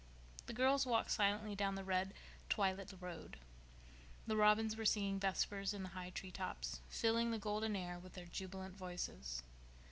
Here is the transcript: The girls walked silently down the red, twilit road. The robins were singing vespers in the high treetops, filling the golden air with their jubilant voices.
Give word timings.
The 0.47 0.53
girls 0.53 0.87
walked 0.87 1.11
silently 1.11 1.53
down 1.53 1.75
the 1.75 1.83
red, 1.83 2.15
twilit 2.49 2.91
road. 2.99 3.37
The 4.25 4.35
robins 4.35 4.75
were 4.75 4.83
singing 4.83 5.19
vespers 5.19 5.75
in 5.75 5.83
the 5.83 5.89
high 5.89 6.09
treetops, 6.09 6.81
filling 6.89 7.29
the 7.29 7.37
golden 7.37 7.75
air 7.75 7.99
with 7.99 8.13
their 8.13 8.25
jubilant 8.25 8.75
voices. 8.75 9.43